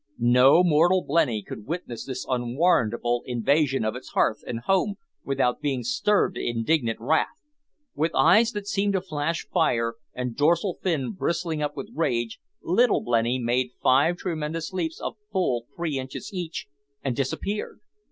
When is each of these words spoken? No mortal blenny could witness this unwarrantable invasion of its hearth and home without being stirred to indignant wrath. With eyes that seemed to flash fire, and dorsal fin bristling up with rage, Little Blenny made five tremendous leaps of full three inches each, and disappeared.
No 0.17 0.63
mortal 0.63 1.03
blenny 1.07 1.43
could 1.43 1.67
witness 1.67 2.03
this 2.05 2.25
unwarrantable 2.27 3.21
invasion 3.27 3.85
of 3.85 3.95
its 3.95 4.09
hearth 4.13 4.41
and 4.47 4.61
home 4.61 4.95
without 5.23 5.61
being 5.61 5.83
stirred 5.83 6.33
to 6.33 6.41
indignant 6.43 6.99
wrath. 6.99 7.45
With 7.93 8.15
eyes 8.15 8.51
that 8.53 8.65
seemed 8.65 8.93
to 8.93 9.01
flash 9.01 9.47
fire, 9.47 9.97
and 10.15 10.35
dorsal 10.35 10.79
fin 10.81 11.11
bristling 11.11 11.61
up 11.61 11.77
with 11.77 11.91
rage, 11.93 12.39
Little 12.63 13.01
Blenny 13.03 13.37
made 13.37 13.73
five 13.83 14.17
tremendous 14.17 14.73
leaps 14.73 14.99
of 14.99 15.17
full 15.31 15.67
three 15.75 15.99
inches 15.99 16.31
each, 16.33 16.65
and 17.03 17.15
disappeared. 17.15 17.79